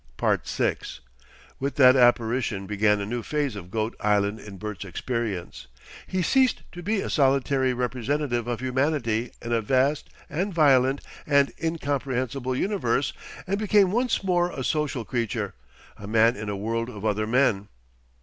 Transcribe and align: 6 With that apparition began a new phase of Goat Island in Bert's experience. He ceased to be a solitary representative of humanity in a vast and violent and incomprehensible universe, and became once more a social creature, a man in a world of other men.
6 0.43 0.99
With 1.59 1.75
that 1.75 1.95
apparition 1.95 2.65
began 2.65 2.99
a 2.99 3.05
new 3.05 3.21
phase 3.21 3.55
of 3.55 3.69
Goat 3.69 3.95
Island 3.99 4.39
in 4.39 4.57
Bert's 4.57 4.83
experience. 4.83 5.67
He 6.07 6.23
ceased 6.23 6.63
to 6.71 6.81
be 6.81 7.01
a 7.01 7.07
solitary 7.11 7.71
representative 7.75 8.47
of 8.47 8.61
humanity 8.61 9.31
in 9.43 9.51
a 9.51 9.61
vast 9.61 10.09
and 10.27 10.51
violent 10.51 11.01
and 11.27 11.51
incomprehensible 11.61 12.55
universe, 12.55 13.13
and 13.45 13.59
became 13.59 13.91
once 13.91 14.23
more 14.23 14.49
a 14.49 14.63
social 14.63 15.05
creature, 15.05 15.53
a 15.97 16.07
man 16.07 16.35
in 16.35 16.49
a 16.49 16.57
world 16.57 16.89
of 16.89 17.05
other 17.05 17.27
men. 17.27 17.67